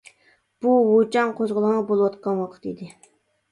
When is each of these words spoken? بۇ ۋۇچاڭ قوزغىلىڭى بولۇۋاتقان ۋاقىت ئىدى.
بۇ 0.65 0.71
ۋۇچاڭ 0.87 1.35
قوزغىلىڭى 1.41 1.85
بولۇۋاتقان 1.93 2.43
ۋاقىت 2.43 2.69
ئىدى. 2.75 2.93